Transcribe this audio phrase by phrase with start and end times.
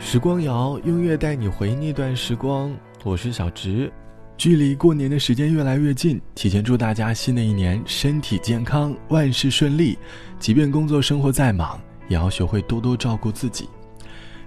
[0.00, 2.72] 时光谣，音乐带你回那段时光。
[3.02, 3.92] 我是小植，
[4.36, 9.98] 距离过年的时间越来越近，提前祝大家新的一年身体健康，万事顺利。
[10.38, 11.78] 即便工作生活再忙，
[12.08, 13.68] 也要学会多多照顾自己。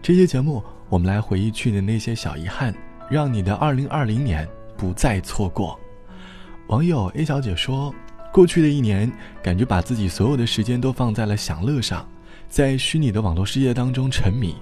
[0.00, 2.72] 这期节目，我们来回忆去年那些小遗憾，
[3.10, 5.78] 让你的2020年不再错过。
[6.68, 7.92] 网友 A 小姐说
[8.32, 9.10] ：“过去的一年，
[9.42, 12.08] 感觉把自己所有的时间都放在了享乐上，
[12.48, 14.54] 在虚拟的网络世界当中沉迷。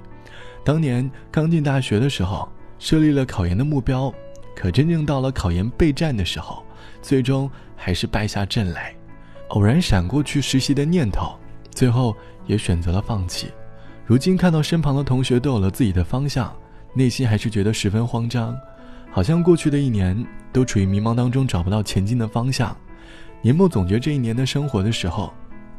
[0.69, 2.47] 当年刚进大学的时候，
[2.79, 4.13] 设立了考研的目标，
[4.55, 6.63] 可真正到了考研备战的时候，
[7.01, 8.95] 最终还是败下阵来。
[9.49, 11.35] 偶然闪过去实习的念头，
[11.71, 12.15] 最后
[12.47, 13.51] 也选择了放弃。
[14.05, 16.55] 如今看到身旁的同学都有了自己的方向，
[16.93, 18.55] 内心还是觉得十分慌张。”
[19.11, 22.77] 好像过去的一年都处于迷茫当中，找不到前进的方向。
[23.41, 25.33] 年末总结这一年的生活的时候，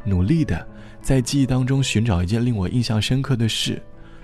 [0.03, 0.67] 努力的
[0.99, 3.79] 在记忆当中寻找一件令我印象深刻的事，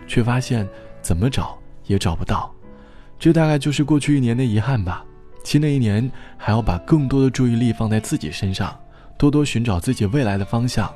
[0.07, 0.67] 却发现
[1.01, 2.51] 怎么找也找不到。
[3.17, 5.03] 这大概就是过去一年的遗憾吧。
[5.43, 8.75] 新的一年还要把更多的注意力放在自己身上，
[9.15, 10.91] 多多寻找自己未来的方向。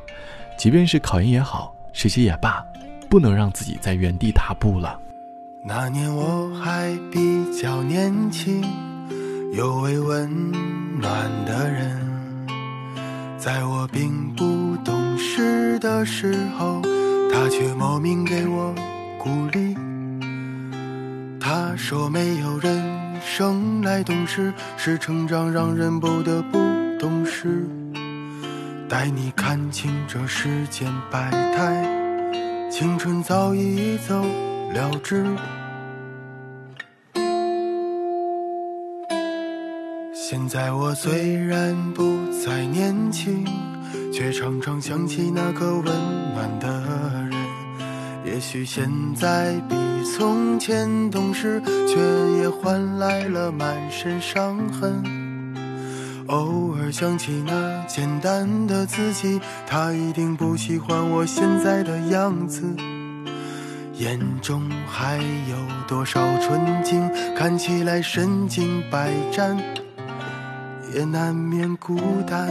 [0.57, 2.63] 即便是考研也好，实习也罢，
[3.09, 4.99] 不能让自己在原地踏步了。
[5.63, 7.19] 那年我还比
[7.55, 8.63] 较年轻，
[9.53, 10.51] 有位温
[10.99, 11.95] 暖的人，
[13.37, 16.81] 在我并不懂事的时候，
[17.31, 18.73] 他却莫名给我
[19.19, 19.75] 鼓励。
[21.39, 22.81] 他说没有人
[23.21, 26.57] 生来懂事，是成长让人不得不
[26.97, 27.67] 懂事。
[28.87, 31.85] 带你看清这世间百态，
[32.71, 34.25] 青春早已走。
[34.73, 35.25] 了之。
[40.13, 43.43] 现在我虽然不再年轻，
[44.13, 45.85] 却常常想起那个温
[46.35, 47.08] 暖的。
[48.39, 49.75] 也许现在比
[50.15, 51.99] 从前懂事，却
[52.37, 55.03] 也换来了满身伤痕。
[56.27, 62.63] 偶尔想起那简单的自己，他一定不喜欢我现在的样子。
[63.95, 67.11] 眼中还有多少纯净？
[67.35, 69.61] 看起来身经百战，
[70.95, 72.47] 也难免孤单。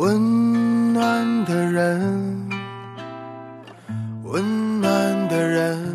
[0.00, 2.48] 温暖的人，
[4.24, 5.94] 温暖的人，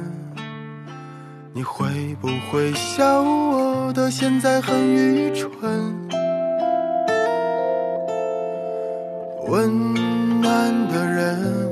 [1.51, 5.49] 你会不会笑我的现在很愚蠢？
[9.47, 9.93] 温
[10.39, 11.65] 暖的人。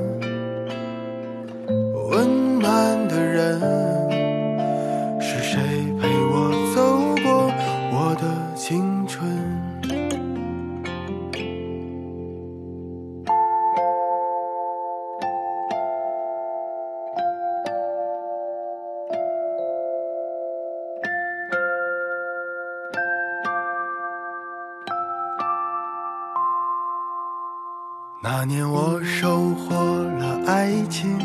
[28.24, 31.18] 那年我收获了爱情，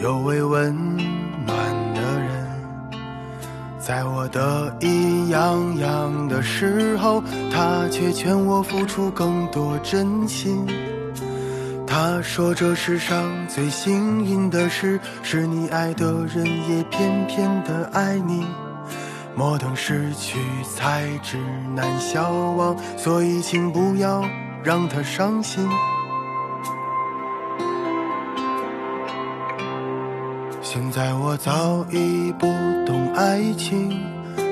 [0.00, 0.76] 有位温
[1.46, 1.56] 暖
[1.94, 2.50] 的人，
[3.78, 7.22] 在我得意洋洋的时候，
[7.52, 10.66] 他却劝我付出更多真心。
[11.86, 18.44] 他说这世上最幸运的事，是你爱的人也偏偏的爱你。
[19.36, 20.40] 莫等失去
[20.74, 21.38] 才知
[21.76, 24.24] 难消亡，所以请不要
[24.64, 25.68] 让他伤心。
[30.72, 32.46] 现在我早已不
[32.86, 33.90] 懂爱情，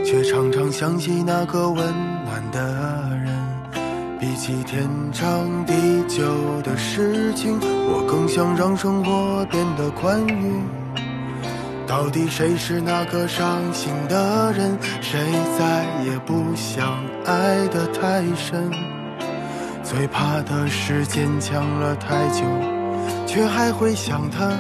[0.04, 1.76] 却常常想起那个温
[2.24, 3.32] 暖的人。
[4.18, 5.72] 比起天长地
[6.08, 10.60] 久的事情，我更想让生活变得宽裕。
[11.86, 14.76] 到底谁是那个伤心的人？
[15.00, 15.20] 谁
[15.56, 18.68] 再也不想爱得太深？
[19.84, 22.42] 最怕的是坚强了太久，
[23.24, 24.50] 却还会想他。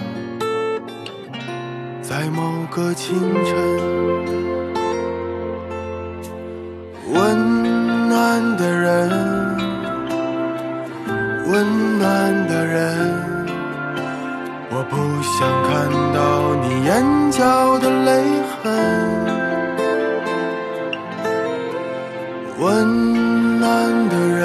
[2.20, 3.54] 在某个清晨，
[7.14, 9.08] 温暖的人，
[11.46, 13.14] 温暖的人，
[14.68, 15.70] 我不想看
[16.12, 16.18] 到
[16.64, 16.90] 你眼
[17.30, 18.10] 角的泪
[18.50, 18.66] 痕。
[22.58, 24.42] 温暖的人，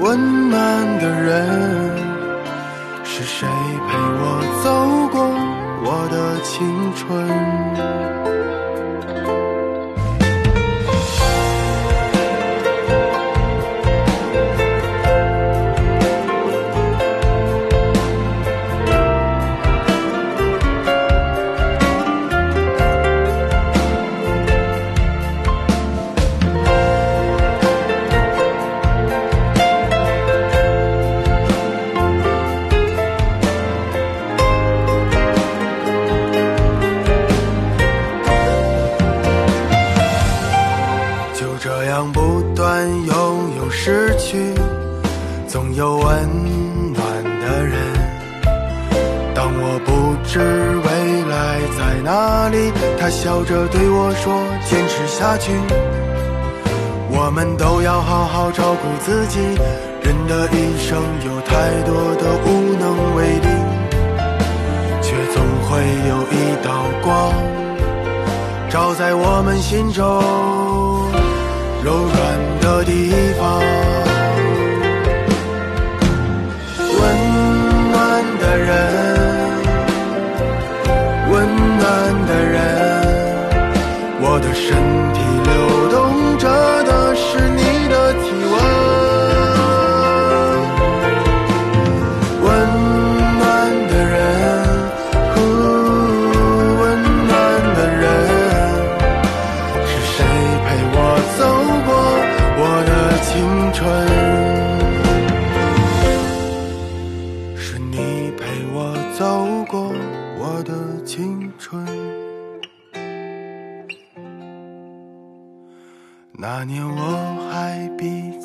[0.00, 0.58] 温暖
[0.98, 2.09] 的人，
[3.22, 4.70] 是谁陪我走
[5.12, 5.20] 过？
[5.84, 8.19] 我的青春。
[50.24, 54.32] 知未来在哪里，他笑着对我说
[54.68, 55.52] ：“坚持下去。”
[57.12, 59.40] 我们都要好好照顾自己。
[60.02, 63.48] 人的一生有太多的无能为力，
[65.02, 65.68] 却总会
[66.08, 66.34] 有一
[66.64, 66.68] 道
[67.02, 67.32] 光，
[68.70, 70.02] 照在我们心中
[71.84, 73.99] 柔软的地方。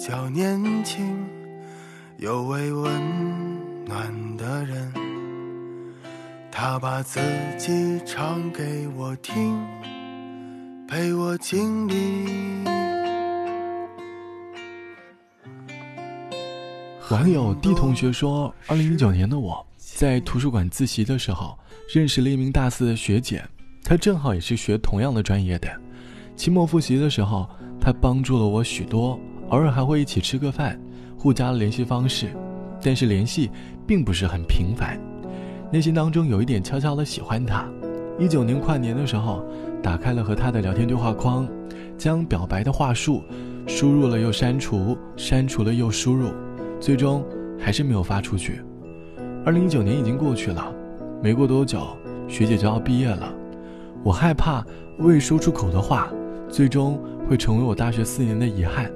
[0.07, 1.03] 小年轻，
[2.17, 2.93] 有位温
[3.87, 4.93] 暖的人，
[6.51, 7.19] 他把自
[7.57, 9.57] 己唱给我听，
[10.87, 12.27] 陪我经历。
[17.09, 21.57] 网友 D 同学说，二零一九年的我在图书馆自习的时候，
[21.91, 23.43] 认识了一名大四的学姐，
[23.83, 25.67] 她正好也是学同样的专业的。
[26.35, 27.49] 期末复习的时候，
[27.81, 29.19] 她帮助了我许多，
[29.49, 30.79] 偶尔还会一起吃个饭，
[31.17, 32.29] 互加了联系方式，
[32.81, 33.49] 但是联系
[33.85, 34.99] 并不是很频繁。
[35.71, 37.65] 内心当中有一点悄悄的喜欢他。
[38.17, 39.43] 一九年跨年的时候，
[39.83, 41.47] 打开了和他的聊天对话框，
[41.97, 43.21] 将表白的话术
[43.67, 46.29] 输入了又删除，删除了又输入。
[46.79, 47.25] 最终
[47.59, 48.61] 还是没有发出去。
[49.45, 50.73] 二零一九年已经过去了，
[51.21, 51.85] 没过多久，
[52.27, 53.33] 学姐就要毕业了。
[54.03, 54.65] 我害怕
[54.99, 56.09] 未说出口的话，
[56.47, 58.89] 最终会成为我大学四年的遗憾，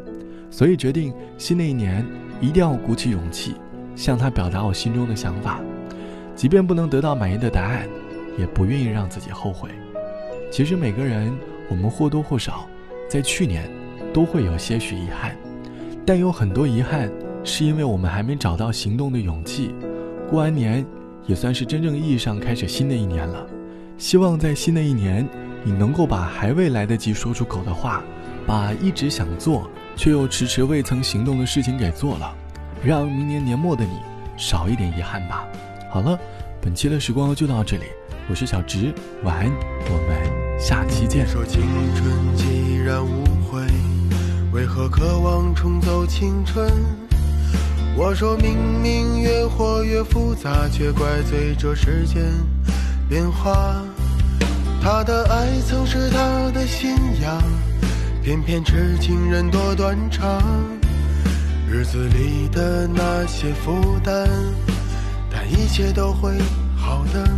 [0.50, 2.06] 所以决定新的一年
[2.42, 3.56] 一定要鼓起勇气，
[3.96, 5.60] 向他表达我心中的想法。
[6.36, 7.88] 即便不能得到满意的答案，
[8.38, 9.70] 也不愿意让自己后悔。
[10.52, 11.32] 其实每个人，
[11.70, 12.68] 我们或多或少，
[13.10, 13.70] 在去年
[14.14, 15.36] 都会有些许遗憾，
[16.06, 17.10] 但有很多遗憾。
[17.42, 19.74] 是因为我们还没找到行动的勇气。
[20.30, 20.86] 过完年，
[21.26, 23.48] 也算是真正意义上开始新的一年了。
[23.98, 25.26] 希望在新的一年，
[25.64, 28.04] 你能够把还未来得及说出口的话，
[28.46, 32.34] 把一直想做却又迟迟未曾行动的事情给做了，
[32.82, 34.00] 让明年年末的你
[34.38, 35.46] 少一点遗憾吧。
[35.92, 36.18] 好了，
[36.62, 37.84] 本期的时光就到这里，
[38.30, 38.94] 我是小直，
[39.26, 39.52] 晚安，
[39.90, 41.28] 我们下期见。
[41.28, 41.62] 说青
[41.98, 43.62] 春既然无悔，
[44.54, 46.72] 为何渴望重走青春？
[47.98, 52.24] 我说明明越活越复杂，却怪罪这世间
[53.10, 53.84] 变化。
[54.82, 57.44] 他的爱曾是他的信仰，
[58.22, 60.42] 偏偏痴情人多断肠。
[61.70, 64.28] 日子里的那些负担，
[65.32, 66.38] 但一切都会
[66.76, 67.30] 好的。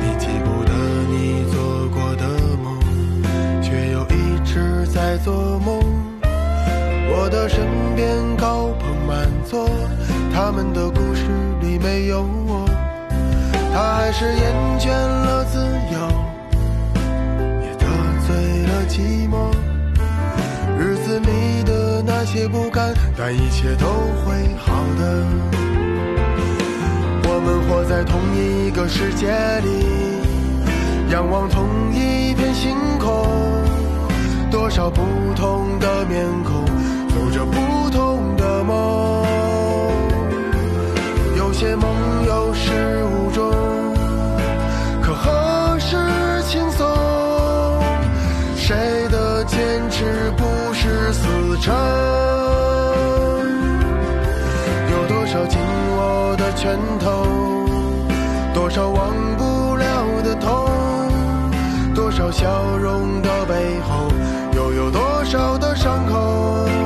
[0.00, 0.72] 你记不得
[1.08, 2.24] 你做过的
[2.62, 2.78] 梦，
[3.62, 5.80] 却又一直在做梦。
[7.08, 9.68] 我的身边高朋满座，
[10.32, 11.24] 他们的故事
[11.60, 12.68] 里没有我。
[13.72, 15.58] 他还是厌倦了自
[15.92, 15.98] 由，
[22.26, 25.24] 一些不甘，但一切都会好的。
[27.22, 29.28] 我们活在同一个世界
[29.62, 29.70] 里，
[31.08, 33.28] 仰望同一片星空，
[34.50, 35.02] 多少不
[35.36, 36.66] 同的面孔。
[37.14, 38.15] 走着不同
[62.30, 64.08] 笑容的背后，
[64.54, 66.85] 又有多少的伤口？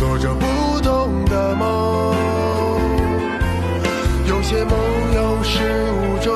[0.00, 2.14] 做着不同的梦。
[4.26, 4.72] 有些梦
[5.14, 5.60] 有始
[5.92, 6.34] 无终，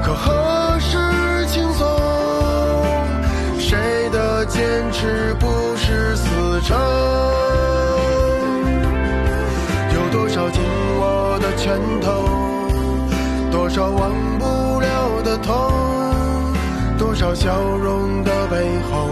[0.00, 1.84] 可何时轻松？
[3.58, 6.78] 谁的坚持不是死撑？
[9.92, 10.62] 有多少紧
[11.00, 12.28] 握的拳头，
[13.50, 15.52] 多少忘不了的痛，
[16.96, 18.56] 多少笑容的背
[18.88, 19.10] 后，